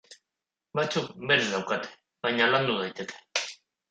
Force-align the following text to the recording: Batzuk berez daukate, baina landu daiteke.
Batzuk 0.77 1.11
berez 1.31 1.43
daukate, 1.51 1.91
baina 2.27 2.47
landu 2.55 2.79
daiteke. 2.79 3.21